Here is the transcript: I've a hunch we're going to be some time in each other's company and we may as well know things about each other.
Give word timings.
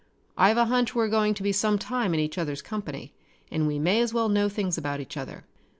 I've 0.35 0.57
a 0.57 0.65
hunch 0.65 0.95
we're 0.95 1.09
going 1.09 1.35
to 1.35 1.43
be 1.43 1.51
some 1.51 1.77
time 1.77 2.15
in 2.15 2.19
each 2.19 2.39
other's 2.39 2.63
company 2.63 3.13
and 3.51 3.67
we 3.67 3.77
may 3.77 4.01
as 4.01 4.15
well 4.15 4.29
know 4.29 4.49
things 4.49 4.75
about 4.75 4.99
each 4.99 5.15
other. 5.15 5.43